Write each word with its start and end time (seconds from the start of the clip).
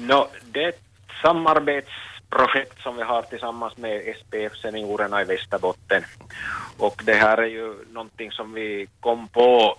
No, 0.00 0.28
det 0.52 0.64
är 0.64 0.68
ett 0.68 0.82
samarbetsprojekt 1.22 2.82
som 2.82 2.96
vi 2.96 3.02
har 3.02 3.22
tillsammans 3.22 3.76
med 3.76 4.14
SPF-seniorerna 4.16 5.22
i 5.22 5.24
Västerbotten. 5.24 6.04
Och 6.78 7.02
det 7.04 7.14
här 7.14 7.38
är 7.38 7.46
ju 7.46 7.74
någonting 7.92 8.30
som 8.32 8.54
vi 8.54 8.88
kom 9.00 9.28
på 9.28 9.78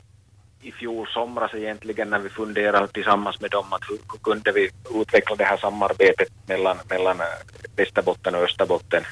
i 0.62 0.71
fjol 0.71 1.07
somras 1.07 1.54
egentligen 1.54 2.10
när 2.10 2.20
vi 2.20 2.29
funderade 2.29 2.88
tillsammans 2.88 3.42
med 3.42 3.52
dem 3.52 3.73
att 3.73 3.81
hur, 3.89 4.20
kunde 4.23 4.52
vi 4.52 4.70
utveckla 5.02 5.36
det 5.36 5.44
här 5.44 5.57
samarbetet 5.57 6.29
mellan, 6.47 6.78
mellan 6.90 7.17
Västerbotten 7.76 8.35
och 8.35 8.44
Österbotten 8.44 9.03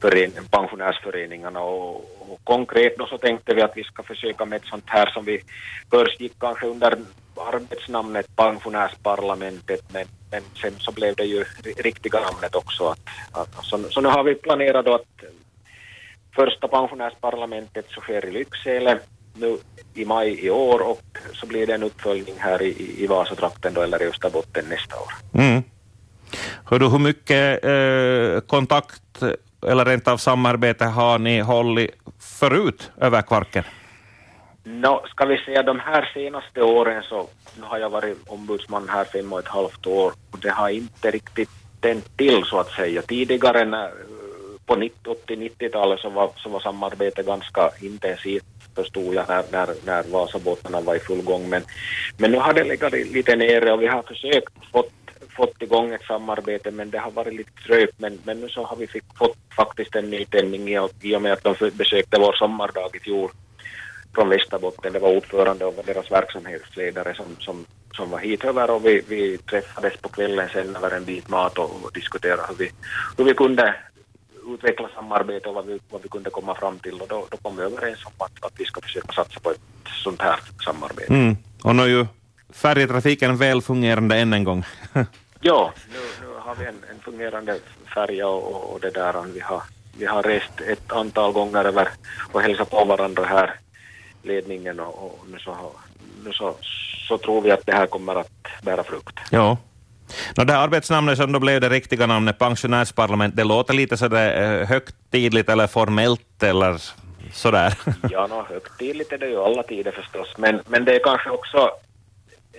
för 0.00 0.30
pensionärsföreningarna 0.50 1.60
och, 1.60 1.94
och 2.18 2.40
konkret 2.44 2.98
då 2.98 3.06
så 3.06 3.18
tänkte 3.18 3.54
vi 3.54 3.62
att 3.62 3.76
vi 3.76 3.84
ska 3.84 4.02
försöka 4.02 4.44
med 4.44 4.56
ett 4.56 4.68
sånt 4.68 4.84
här 4.86 5.10
som 5.10 5.24
vi 5.24 5.42
först 5.90 6.20
gick 6.20 6.38
kanske 6.38 6.66
under 6.66 6.98
arbetsnamnet 7.40 8.36
pensionärsparlamentet 8.36 9.80
men, 9.92 10.06
men 10.30 10.42
sen 10.62 10.72
så 10.78 10.92
blev 10.92 11.14
det 11.16 11.24
ju 11.24 11.44
riktiga 11.76 12.20
namnet 12.20 12.54
också. 12.54 12.84
Att, 12.88 12.98
att, 13.32 13.64
så, 13.64 13.84
så 13.90 14.00
nu 14.00 14.08
har 14.08 14.24
vi 14.24 14.34
planerat 14.34 14.84
då 14.84 14.94
att 14.94 15.22
eh, 15.22 15.28
första 16.34 16.68
pensionärsparlamentet 16.68 17.86
så 17.88 18.00
sker 18.00 18.24
i 18.24 18.30
Lycksele 18.30 18.98
nu 19.34 19.58
i 19.94 20.04
maj 20.04 20.46
i 20.46 20.50
år 20.50 20.80
och 20.80 21.18
så 21.32 21.46
blir 21.46 21.66
det 21.66 21.74
en 21.74 21.82
uppföljning 21.82 22.34
här 22.38 22.62
i, 22.62 23.02
i 23.02 23.06
Vasatrakten 23.06 23.74
då 23.74 23.82
eller 23.82 24.02
i 24.02 24.06
Österbotten 24.06 24.64
nästa 24.68 24.96
år. 24.96 25.12
Mm. 25.34 25.62
Hör 26.64 26.78
du, 26.78 26.88
hur 26.88 26.98
mycket 26.98 27.64
eh, 27.64 28.40
kontakt 28.40 29.22
eller 29.66 29.84
rent 29.84 30.08
av 30.08 30.16
samarbete 30.16 30.84
har 30.84 31.18
ni 31.18 31.40
hållit 31.40 31.90
förut 32.20 32.90
över 33.00 33.22
Kvarken? 33.22 33.64
No, 34.70 35.02
ska 35.06 35.24
vi 35.24 35.38
säga 35.38 35.62
de 35.62 35.80
här 35.80 36.10
senaste 36.14 36.62
åren 36.62 37.02
så 37.02 37.28
nu 37.56 37.62
har 37.62 37.78
jag 37.78 37.90
varit 37.90 38.18
ombudsman 38.26 38.88
här 38.88 39.04
fem 39.04 39.32
och 39.32 39.38
ett 39.38 39.48
halvt 39.48 39.86
år 39.86 40.12
och 40.30 40.38
det 40.38 40.50
har 40.50 40.68
inte 40.68 41.10
riktigt 41.10 41.50
tänt 41.80 42.16
till 42.16 42.44
så 42.44 42.58
att 42.60 42.70
säga. 42.70 43.02
Tidigare 43.02 43.64
när, 43.64 43.84
eh, 43.84 43.90
på 44.66 44.74
80-90-talet 44.74 46.00
så 46.00 46.10
var, 46.10 46.30
så 46.36 46.48
var 46.48 46.60
samarbetet 46.60 47.26
ganska 47.26 47.70
intensivt 47.80 48.44
förstod 48.74 49.14
jag 49.14 49.28
när, 49.28 49.44
när, 49.52 49.68
när 49.84 50.02
Vasabåtarna 50.02 50.80
var 50.80 50.94
i 50.94 50.98
full 50.98 51.22
gång. 51.22 51.48
Men, 51.48 51.62
men 52.16 52.30
nu 52.30 52.38
har 52.38 52.54
det 52.54 52.64
legat 52.64 52.92
lite 52.92 53.36
nere 53.36 53.72
och 53.72 53.82
vi 53.82 53.86
har 53.86 54.02
försökt 54.02 54.52
fått, 54.72 54.92
fått 55.36 55.62
igång 55.62 55.94
ett 55.94 56.06
samarbete 56.06 56.70
men 56.70 56.90
det 56.90 56.98
har 56.98 57.10
varit 57.10 57.34
lite 57.34 57.62
trögt. 57.66 57.94
Men, 57.96 58.18
men 58.24 58.40
nu 58.40 58.48
så 58.48 58.64
har 58.64 58.76
vi 58.76 58.86
fick, 58.86 59.04
fått 59.18 59.36
faktiskt 59.56 59.96
en 59.96 60.10
nytändning 60.10 60.68
i, 60.68 60.88
i 61.02 61.16
och 61.16 61.22
med 61.22 61.32
att 61.32 61.44
de 61.44 61.70
besökte 61.70 62.18
vår 62.18 62.32
sommardag 62.32 62.96
i 62.96 62.98
fjol 62.98 63.30
från 64.14 64.28
Västerbotten. 64.28 64.92
Det 64.92 64.98
var 64.98 65.16
ordförande 65.16 65.64
och 65.64 65.84
deras 65.86 66.10
verksamhetsledare 66.10 67.14
som, 67.14 67.26
som, 67.38 67.66
som 67.96 68.10
var 68.10 68.18
hit 68.18 68.44
över 68.44 68.70
och 68.70 68.86
vi, 68.86 69.02
vi 69.08 69.38
träffades 69.38 69.96
på 69.96 70.08
kvällen 70.08 70.48
sen 70.52 70.76
över 70.76 70.90
en 70.90 71.04
bit 71.04 71.28
mat 71.28 71.58
och, 71.58 71.70
och 71.84 71.92
diskuterade 71.94 72.42
hur 72.48 72.54
vi, 72.54 72.70
hur 73.16 73.24
vi 73.24 73.34
kunde 73.34 73.74
utveckla 74.54 74.88
samarbete 74.94 75.48
och 75.48 75.54
vad 75.54 75.66
vi, 75.66 75.80
vad 75.90 76.02
vi 76.02 76.08
kunde 76.08 76.30
komma 76.30 76.54
fram 76.54 76.78
till 76.78 77.00
och 77.00 77.08
då, 77.08 77.26
då 77.30 77.36
kom 77.36 77.56
vi 77.56 77.62
överens 77.62 78.04
om 78.04 78.12
att, 78.18 78.44
att 78.44 78.52
vi 78.56 78.64
ska 78.64 78.80
försöka 78.80 79.12
satsa 79.12 79.40
på 79.40 79.50
ett 79.50 79.60
sånt 80.04 80.22
här 80.22 80.40
samarbete. 80.64 81.12
Mm. 81.12 81.36
Och 81.62 81.76
nu 81.76 81.82
är 81.82 81.86
ju 81.86 82.06
färjetrafiken 82.52 83.36
väl 83.36 83.62
fungerande 83.62 84.16
än 84.16 84.32
en 84.32 84.44
gång. 84.44 84.64
ja, 85.40 85.72
nu, 85.92 85.98
nu, 86.20 86.34
har 86.38 86.54
vi 86.54 86.66
en, 86.66 86.84
en 86.90 87.00
fungerande 87.00 87.58
färja 87.94 88.28
och, 88.28 88.72
och, 88.72 88.80
det 88.80 88.90
där 88.90 89.22
vi 89.34 89.40
har, 89.40 89.62
vi 89.98 90.06
har 90.06 90.22
rest 90.22 90.60
ett 90.60 90.92
antal 90.92 91.32
gånger 91.32 91.64
över 91.64 91.88
och 92.32 92.40
hälsat 92.40 92.70
på 92.70 92.84
varandra 92.84 93.24
här, 93.24 93.54
ledningen 94.28 94.80
och, 94.80 95.04
och 95.04 95.18
nu, 95.32 95.38
så, 95.38 95.56
nu 96.24 96.32
så, 96.32 96.54
så 97.08 97.18
tror 97.18 97.42
vi 97.42 97.50
att 97.50 97.66
det 97.66 97.72
här 97.72 97.86
kommer 97.86 98.14
att 98.14 98.32
bära 98.62 98.84
frukt. 98.84 99.18
Ja. 99.30 99.56
No, 100.36 100.44
det 100.44 100.52
här 100.52 100.62
arbetsnamnet 100.62 101.18
som 101.18 101.32
då 101.32 101.38
blev 101.40 101.60
det 101.60 101.68
riktiga 101.68 102.06
namnet, 102.06 102.38
pensionärsparlament, 102.38 103.36
det 103.36 103.44
låter 103.44 103.74
lite 103.74 103.96
sådär 103.96 104.60
eh, 104.60 104.66
högtidligt 104.66 105.48
eller 105.48 105.66
formellt 105.66 106.42
eller 106.42 106.82
sådär. 107.32 107.74
ja, 108.10 108.26
no, 108.26 108.44
högtidligt 108.48 109.12
är 109.12 109.18
det 109.18 109.28
ju 109.28 109.42
alla 109.42 109.62
tider 109.62 109.92
förstås, 109.92 110.34
men, 110.38 110.60
men 110.66 110.84
det 110.84 110.94
är 110.94 111.04
kanske 111.04 111.30
också 111.30 111.70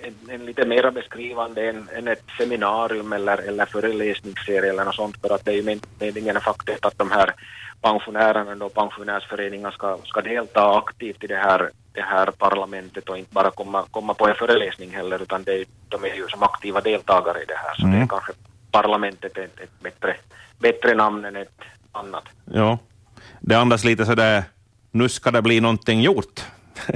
en, 0.04 0.30
en 0.30 0.46
lite 0.46 0.66
mer 0.66 0.92
beskrivande 0.92 1.70
än, 1.70 1.90
än, 1.96 2.08
ett 2.08 2.24
seminarium 2.38 3.14
eller, 3.14 3.38
eller 3.38 3.66
föreläsningsserie 3.66 4.70
eller 4.70 4.86
något 4.86 4.96
sånt, 4.96 5.22
för 5.22 5.36
att 5.36 5.46
det 5.46 5.52
är 5.52 5.56
ju 5.56 5.80
meningen 6.00 6.42
faktiskt 6.42 6.86
att 6.86 6.98
de 6.98 7.12
här 7.12 7.34
pensionärerna 7.82 8.66
och 8.66 8.74
pensionärsföreningar 8.74 9.72
ska, 9.72 9.98
ska 10.06 10.22
delta 10.22 10.78
aktivt 10.78 11.24
i 11.24 11.28
det 11.28 11.36
här, 11.36 11.70
det 11.94 12.02
här 12.02 12.32
parlamentet 12.32 13.10
och 13.10 13.18
inte 13.18 13.34
bara 13.34 13.52
komma, 13.52 13.86
komma 13.92 14.14
på 14.14 14.28
en 14.28 14.36
föreläsning 14.36 14.90
heller, 14.90 15.22
utan 15.22 15.44
det, 15.44 15.66
de 15.90 16.04
är 16.04 16.16
ju 16.16 16.28
som 16.28 16.44
aktiva 16.44 16.81
deltagare 16.81 17.42
i 17.42 17.46
det 17.46 17.58
här, 17.58 17.76
så 17.76 17.81
mm. 17.81 17.92
det 17.92 17.98
är 17.98 18.00
mm. 18.00 18.08
kanske 18.08 18.31
parlamentet 18.72 19.38
ett, 19.38 19.60
ett 19.60 19.80
bättre, 19.80 20.16
bättre 20.60 20.96
namn 20.96 21.26
än 21.26 21.36
ett 21.36 21.62
annat. 21.92 22.24
Ja, 22.46 22.78
det 23.40 23.56
andas 23.56 23.84
lite 23.84 24.06
sådär, 24.06 24.44
nu 24.92 25.10
ska 25.10 25.31
det 25.31 25.42
bli 25.42 25.60
någonting 25.60 26.02
gjort. 26.02 26.46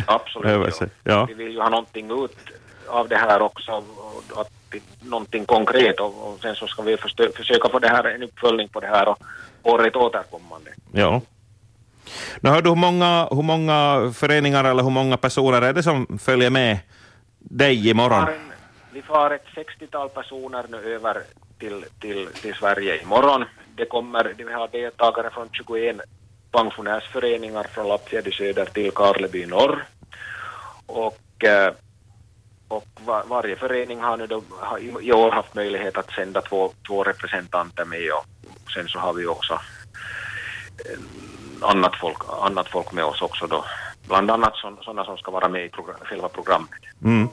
Absolut, 0.08 0.76
ja. 0.80 0.88
ja. 1.04 1.26
Vi 1.26 1.34
vill 1.34 1.54
ju 1.54 1.60
ha 1.60 1.70
någonting 1.70 2.24
ut 2.24 2.38
av 2.88 3.08
det 3.08 3.18
här 3.18 3.42
också, 3.42 3.84
att 4.36 4.52
någonting 5.02 5.46
konkret 5.46 6.00
och, 6.00 6.28
och 6.28 6.40
sen 6.42 6.56
så 6.56 6.68
ska 6.68 6.82
vi 6.82 6.98
försöka 7.36 7.70
få 7.70 7.80
det 7.80 7.88
här, 7.88 8.04
en 8.04 8.24
uppföljning 8.24 8.70
på 8.70 8.80
det 8.80 8.88
här 8.88 9.08
och 9.08 9.18
året 9.64 9.96
återkommande. 9.96 10.72
Ja. 10.92 11.22
Nu 12.42 12.50
hör 12.50 12.62
du 12.62 12.70
hur 12.70 12.76
många, 12.76 13.28
hur 13.32 13.42
många 13.42 14.12
föreningar 14.16 14.64
eller 14.64 14.84
hur 14.84 14.90
många 14.90 15.18
personer 15.18 15.62
är 15.62 15.74
det 15.74 15.84
som 15.84 16.20
följer 16.22 16.50
med 16.50 16.78
dig 17.40 17.90
imorgon? 17.90 18.26
Vi, 18.26 19.00
vi 19.00 19.02
får 19.02 19.34
ett 19.34 19.46
60-tal 19.56 20.10
personer 20.10 20.66
nu 20.70 20.78
över 20.78 21.22
till, 21.60 21.86
till, 22.00 22.28
till 22.42 22.54
Sverige 22.54 23.02
imorgon. 23.02 23.46
Det 23.76 23.86
kommer, 23.86 24.34
vi 24.38 24.54
har 24.54 24.68
deltagare 24.68 25.30
från 25.30 25.50
21 25.52 26.02
pensionärsföreningar 26.52 27.64
från 27.64 27.88
Lappfjärd 27.88 28.28
i 28.28 28.32
söder 28.32 28.66
till 28.66 28.92
Karleby 28.92 29.46
norr. 29.46 29.84
Och, 30.86 31.44
eh, 31.44 31.68
och 31.68 31.76
var, 33.06 33.24
varje 33.28 33.56
förening 33.56 34.00
har 34.00 34.18
nu 34.18 34.28
då, 34.28 34.44
har 34.60 34.80
i 35.02 35.14
år 35.14 35.32
haft 35.32 35.56
möjlighet 35.56 35.98
att 35.98 36.12
sända 36.12 36.42
två, 36.42 36.72
två 36.88 37.04
representanter 37.04 37.86
med 37.86 38.12
och 38.66 38.72
sen 38.72 38.88
så 38.88 39.00
har 39.00 39.14
vi 39.14 39.26
också 39.26 39.54
eh, 39.54 41.00
annat 41.70 41.96
folk, 41.96 42.18
annat 42.42 42.70
folk 42.70 42.92
med 42.92 43.06
oss 43.06 43.22
också 43.22 43.48
då. 43.48 43.66
Bland 44.08 44.32
annat 44.32 44.54
sådana 44.56 45.06
som 45.06 45.18
ska 45.18 45.32
vara 45.32 45.50
med 45.50 45.66
i 45.66 45.70
program, 45.70 45.96
själva 46.02 46.30
programmet. 46.30 46.70
Mm. 47.04 47.30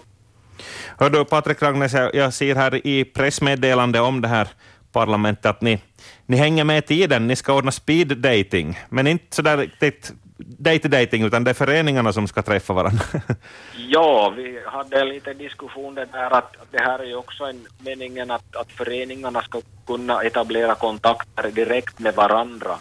Hör 0.99 1.11
du 1.11 1.25
Patrik 1.25 1.63
Ragnes, 1.63 1.93
jag 2.13 2.35
ser 2.35 2.55
här 2.55 2.87
i 2.87 3.05
pressmeddelande 3.05 4.01
om 4.01 4.21
det 4.21 4.29
här 4.29 4.49
parlamentet 4.93 5.47
att 5.47 5.61
ni, 5.61 5.83
ni 6.27 6.37
hänger 6.37 6.65
med 6.65 6.79
i 6.79 6.83
tiden, 6.83 7.27
ni 7.27 7.37
ska 7.37 7.55
ordna 7.55 7.71
speed 7.71 8.19
dating, 8.19 8.79
men 8.89 9.07
inte 9.07 9.37
sådär 9.37 9.57
riktigt 9.57 10.13
date-dating, 10.47 11.25
utan 11.27 11.45
det 11.45 11.51
är 11.51 11.55
föreningarna 11.55 12.12
som 12.12 12.28
ska 12.28 12.43
träffa 12.43 12.73
varandra. 12.73 13.05
ja, 13.89 14.33
vi 14.37 14.61
hade 14.67 15.01
en 15.01 15.09
liten 15.09 15.39
diskussion 15.39 15.95
där 15.95 16.31
att 16.31 16.56
det 16.71 16.83
här 16.83 16.99
är 16.99 17.05
ju 17.05 17.15
också 17.15 17.45
en 17.45 17.67
meningen 17.78 18.31
att, 18.31 18.56
att 18.56 18.73
föreningarna 18.73 19.43
ska 19.43 19.61
kunna 19.87 20.23
etablera 20.23 20.75
kontakter 20.75 21.51
direkt 21.51 21.99
med 21.99 22.15
varandra. 22.15 22.78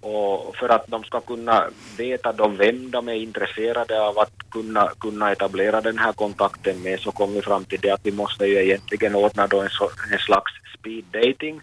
Och 0.00 0.56
för 0.56 0.68
att 0.68 0.86
de 0.86 1.04
ska 1.04 1.20
kunna 1.20 1.64
veta 1.98 2.32
då 2.32 2.48
vem 2.48 2.90
de 2.90 3.08
är 3.08 3.14
intresserade 3.14 4.02
av 4.02 4.18
att 4.18 4.32
kunna, 4.50 4.90
kunna 5.00 5.32
etablera 5.32 5.80
den 5.80 5.98
här 5.98 6.12
kontakten 6.12 6.82
med 6.82 7.00
så 7.00 7.12
kom 7.12 7.34
vi 7.34 7.42
fram 7.42 7.64
till 7.64 7.80
det 7.80 7.90
att 7.90 8.00
vi 8.06 8.12
måste 8.12 8.46
ju 8.46 8.56
egentligen 8.56 9.14
ordna 9.14 9.46
då 9.46 9.60
en, 9.60 9.70
så, 9.70 9.90
en 10.12 10.18
slags 10.18 10.52
speed 10.78 11.04
dating 11.04 11.60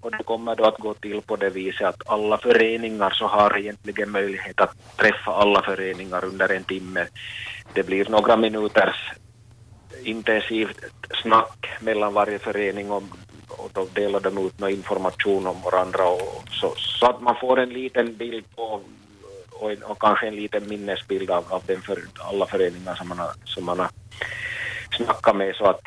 och 0.00 0.10
det 0.10 0.24
kommer 0.24 0.56
då 0.56 0.64
att 0.64 0.78
gå 0.78 0.94
till 0.94 1.22
på 1.22 1.36
det 1.36 1.50
viset 1.50 1.86
att 1.86 2.08
alla 2.08 2.38
föreningar 2.38 3.10
så 3.10 3.26
har 3.26 3.58
egentligen 3.58 4.10
möjlighet 4.10 4.60
att 4.60 4.96
träffa 4.96 5.32
alla 5.32 5.62
föreningar 5.62 6.24
under 6.24 6.52
en 6.52 6.64
timme. 6.64 7.06
Det 7.74 7.82
blir 7.82 8.08
några 8.08 8.36
minuters 8.36 9.12
intensivt 10.04 10.84
snack 11.22 11.66
mellan 11.80 12.14
varje 12.14 12.38
förening 12.38 12.90
och, 12.90 13.02
och 13.48 13.70
då 13.72 13.86
delar 13.92 14.20
de 14.20 14.46
ut 14.46 14.58
någon 14.58 14.70
information 14.70 15.46
om 15.46 15.62
varandra 15.62 16.04
och 16.08 16.44
så, 16.50 16.74
så 16.76 17.06
att 17.06 17.20
man 17.20 17.36
får 17.40 17.60
en 17.60 17.70
liten 17.70 18.16
bild 18.16 18.44
på 18.56 18.80
och, 19.50 19.72
och 19.82 19.98
kanske 20.00 20.26
en 20.26 20.36
liten 20.36 20.68
minnesbild 20.68 21.30
av, 21.30 21.44
av 21.48 21.62
den 21.66 21.82
för, 21.82 21.98
alla 22.18 22.46
föreningar 22.46 22.94
som 22.94 23.08
man 23.08 23.18
har, 23.18 23.32
som 23.44 23.64
man 23.64 23.78
har 23.78 23.90
snackat 24.96 25.36
med 25.36 25.56
så 25.56 25.64
att 25.64 25.82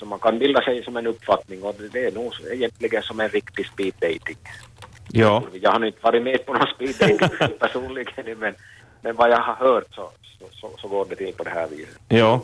så 0.00 0.06
man 0.06 0.18
kan 0.18 0.38
bilda 0.38 0.60
sig 0.62 0.84
som 0.84 0.96
en 0.96 1.06
uppfattning 1.06 1.62
och 1.62 1.74
det 1.92 2.06
är 2.06 2.12
nog 2.12 2.32
egentligen 2.52 3.02
som 3.02 3.20
en 3.20 3.28
riktig 3.28 3.66
speed 3.66 3.94
dating. 4.00 4.38
Ja. 5.08 5.42
Jag 5.62 5.70
har 5.70 5.86
inte 5.86 5.98
varit 6.02 6.22
med 6.22 6.46
på 6.46 6.52
någon 6.52 6.66
speed 6.74 6.96
dating 7.00 7.58
personligen 7.58 8.38
men, 8.38 8.54
men 9.00 9.16
vad 9.16 9.30
jag 9.30 9.40
har 9.40 9.54
hört 9.54 9.94
så, 9.94 10.10
så, 10.38 10.46
så, 10.52 10.70
så 10.78 10.88
går 10.88 11.06
det 11.10 11.16
till 11.16 11.34
på 11.34 11.44
det 11.44 11.50
här 11.50 11.68
viset. 11.68 11.98
Ja. 12.08 12.40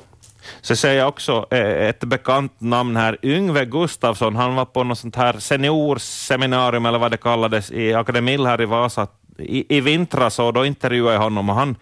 Så 0.60 0.76
säger 0.76 0.98
jag 0.98 1.08
också 1.08 1.46
eh, 1.50 1.88
ett 1.88 2.00
bekant 2.00 2.60
namn 2.60 2.96
här, 2.96 3.18
Yngve 3.22 3.64
Gustafsson, 3.64 4.36
han 4.36 4.54
var 4.54 4.64
på 4.64 4.84
något 4.84 4.98
sånt 4.98 5.16
här 5.16 5.38
seniorseminarium 5.38 6.86
eller 6.86 6.98
vad 6.98 7.10
det 7.10 7.16
kallades 7.16 7.72
i 7.72 7.94
Akademill 7.94 8.46
här 8.46 8.60
i 8.60 8.64
Vasa 8.64 9.06
i, 9.38 9.76
i 9.76 9.80
vintras 9.80 10.38
och 10.38 10.52
då 10.52 10.64
intervjuade 10.64 11.14
jag 11.14 11.20
honom 11.20 11.50
och 11.50 11.56
han, 11.56 11.76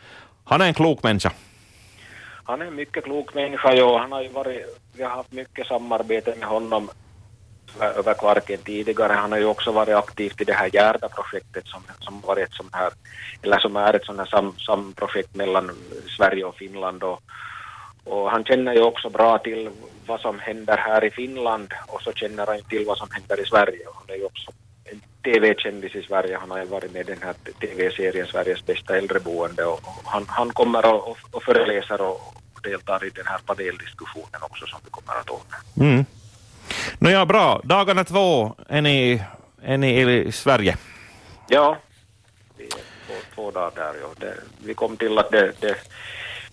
han 0.44 0.60
är 0.60 0.66
en 0.66 0.74
klok 0.74 1.02
människa 1.02 1.32
han 2.44 2.62
är 2.62 2.67
en 2.67 2.75
mycket 2.75 3.05
klok 3.05 3.35
människa, 3.35 3.75
ja. 3.75 3.99
Han 3.99 4.12
har 4.12 4.23
ju 4.23 4.29
varit, 4.29 4.81
vi 4.96 5.02
har 5.02 5.11
haft 5.11 5.32
mycket 5.32 5.67
samarbete 5.67 6.35
med 6.38 6.49
honom 6.49 6.91
över 7.81 8.14
Kvarken 8.14 8.58
tidigare. 8.58 9.12
Han 9.12 9.32
har 9.32 9.38
ju 9.38 9.44
också 9.44 9.73
varit 9.73 9.94
aktiv 9.94 10.32
i 10.38 10.44
det 10.44 10.52
här 10.52 10.70
Järda-projektet 10.73 11.67
som, 11.67 11.82
som 12.00 12.20
varit 12.20 12.49
ett 12.49 12.55
sånt 12.55 12.75
här, 12.75 12.93
eller 13.43 13.58
som 13.58 13.76
är 13.76 13.94
ett 13.94 14.05
sånt 14.05 14.19
här 14.19 14.26
sam, 14.26 14.55
samprojekt 14.58 15.35
mellan 15.35 15.70
Sverige 16.17 16.44
och 16.44 16.56
Finland 16.56 17.02
och, 17.02 17.23
och 18.05 18.31
han 18.31 18.44
känner 18.44 18.75
ju 18.75 18.82
också 18.82 19.11
bra 19.11 19.38
till 19.38 19.70
vad 20.06 20.20
som 20.20 20.38
händer 20.38 20.76
här 20.76 21.05
i 21.05 21.11
Finland 21.11 21.73
och 21.87 22.02
så 22.02 22.12
känner 22.12 22.46
han 22.46 22.62
till 22.62 22.85
vad 22.87 22.99
som 22.99 23.08
händer 23.11 23.41
i 23.41 23.46
Sverige. 23.46 23.87
Han 23.94 24.14
är 24.14 24.19
ju 24.19 24.25
också 24.25 24.50
en 24.85 25.00
TV-kändis 25.25 25.94
i 25.94 26.02
Sverige. 26.02 26.38
Han 26.41 26.50
har 26.50 26.58
ju 26.58 26.64
varit 26.64 26.93
med 26.93 27.08
i 27.08 27.12
den 27.12 27.23
här 27.23 27.35
TV-serien 27.61 28.26
Sveriges 28.26 28.67
bästa 28.67 28.96
äldreboende 28.96 29.64
och, 29.64 29.73
och 29.73 30.02
han, 30.05 30.25
han 30.29 30.50
kommer 30.50 30.94
och, 30.94 31.08
och, 31.08 31.19
och 31.31 31.43
föreläser 31.43 32.00
och, 32.00 32.33
deltar 32.64 33.05
i 33.05 33.11
den 33.11 33.26
här 33.26 33.38
paneldiskussionen 33.46 34.40
också 34.43 34.66
som 34.66 34.81
vi 34.84 34.90
kommer 34.90 35.20
att 35.20 35.31
ordna. 35.31 35.56
Mm. 35.76 36.05
Nåja, 36.99 37.26
bra. 37.26 37.61
Dagarna 37.64 38.05
två 38.05 38.55
är 38.69 38.82
ni, 38.82 39.22
är 39.62 39.78
ni 39.78 40.00
i 40.00 40.32
Sverige? 40.32 40.76
Ja, 41.49 41.78
vi 42.56 42.64
är 42.64 42.70
två, 42.70 43.14
två 43.34 43.50
dagar 43.50 43.72
där. 43.75 43.94
Ja. 44.00 44.08
Det, 44.19 44.34
vi 44.64 44.75
kom 44.75 44.96
till 44.96 45.19
att 45.19 45.31
det, 45.31 45.52
det, 45.61 45.76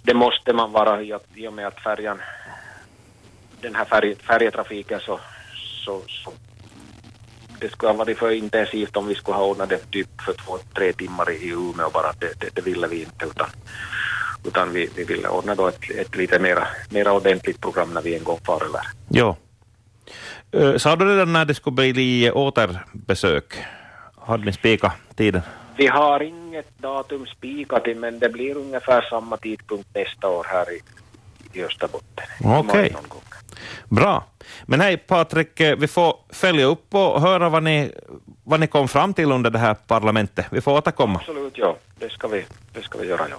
det 0.01 0.13
måste 0.13 0.53
man 0.53 0.71
vara 0.71 1.01
i, 1.01 1.13
och 1.47 1.53
med 1.53 1.67
att 1.67 1.79
färjan, 1.79 2.21
den 3.61 3.75
här 3.75 3.85
färg, 3.85 4.15
färjetrafiken 4.15 4.99
så, 4.99 5.19
så, 5.85 6.01
så 6.07 6.31
det 7.59 7.69
skulle 7.69 7.91
ha 7.91 7.97
varit 7.97 8.17
för 8.17 8.31
intensivt 8.31 8.97
om 8.97 9.07
vi 9.07 9.15
skulle 9.15 9.37
ha 9.37 9.45
ordnat 9.45 9.69
det 9.69 9.91
typ 9.91 10.21
för 10.21 10.33
två, 10.33 10.57
tre 10.75 10.93
timmar 10.93 11.31
i 11.31 11.49
Umeå 11.49 11.89
bara. 11.89 12.13
Det, 12.19 12.39
det, 12.39 12.55
det 12.55 12.61
ville 12.61 12.87
vi 12.87 13.01
inte 13.01 13.25
utan, 13.25 13.49
utan 14.47 14.73
vi, 14.73 14.89
vi 14.95 15.03
ville 15.03 15.27
ordna 15.27 15.55
då 15.55 15.67
ett, 15.67 15.91
ett 15.91 16.15
lite 16.15 16.39
mera, 16.39 16.67
mera 16.89 17.13
ordentligt 17.13 17.61
program 17.61 17.93
när 17.93 18.01
vi 18.01 18.15
en 18.15 18.23
gång 18.23 18.39
far 18.45 18.63
över. 18.63 18.81
Ja. 19.09 19.35
Uh, 20.55 20.77
sa 20.77 20.95
du 20.95 21.05
redan 21.05 21.33
när 21.33 21.45
det 21.45 21.53
skulle 21.53 21.73
bli 21.73 22.31
återbesök? 22.31 23.63
Hade 24.17 24.45
ni 24.45 24.53
spikat 24.53 24.93
tiden? 25.15 25.41
Vi 25.77 25.87
har 25.87 26.23
inget 26.23 26.77
datum 26.77 27.25
spikat 27.25 27.83
men 27.95 28.19
det 28.19 28.29
blir 28.29 28.57
ungefär 28.57 29.01
samma 29.01 29.37
tidpunkt 29.37 29.95
nästa 29.95 30.27
år 30.27 30.45
här 30.49 30.65
i, 30.71 30.81
i 31.53 31.63
Österbotten. 31.63 32.25
Okej. 32.43 32.95
Okay. 32.99 33.21
Bra. 33.89 34.23
Men 34.65 34.81
hej 34.81 34.97
Patrik, 34.97 35.59
eh, 35.59 35.75
vi 35.75 35.87
får 35.87 36.15
följa 36.29 36.65
upp 36.65 36.95
och 36.95 37.21
höra 37.21 37.49
vad 37.49 37.63
ni, 37.63 37.91
vad 38.43 38.59
ni 38.59 38.67
kom 38.67 38.87
fram 38.87 39.13
till 39.13 39.31
under 39.31 39.49
det 39.49 39.59
här 39.59 39.73
parlamentet. 39.73 40.45
Vi 40.51 40.61
får 40.61 40.71
återkomma. 40.71 41.19
Absolut, 41.19 41.57
ja. 41.57 41.77
Det 41.99 42.09
ska 42.09 42.27
vi, 42.27 42.45
det 42.73 42.81
ska 42.81 42.97
vi 42.97 43.07
göra, 43.07 43.21
ja. 43.29 43.35